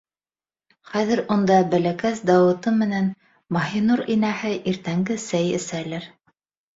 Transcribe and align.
Хәҙер 0.91 1.19
унда 1.33 1.57
бәләкәс 1.73 2.21
Дауыты 2.29 2.73
менән 2.77 3.11
Маһинур 3.57 4.01
инәһе 4.15 4.55
иртәнге 4.73 5.19
сәй 5.27 5.53
әсәлер... 5.59 6.09